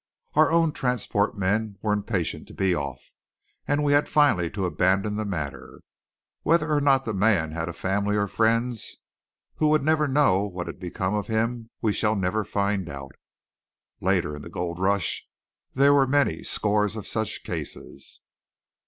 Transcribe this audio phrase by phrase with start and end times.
[0.33, 3.11] Our own transport men were impatient to be off;
[3.67, 5.81] and we had finally to abandon the matter.
[6.41, 8.97] Whether or not the man had a family or friends
[9.57, 13.11] who would never know what had become of him, we shall never find out.
[14.01, 15.27] Later in the gold rush
[15.75, 18.21] there were many scores of such cases.